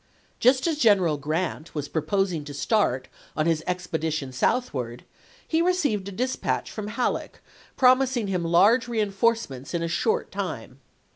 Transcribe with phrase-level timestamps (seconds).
[0.39, 3.07] Just as General Grant was proposing to start
[3.37, 5.03] on his expedition southward,
[5.47, 7.39] he received a dispatch from Halleck
[7.77, 10.79] promising him large reinforcements in a short time.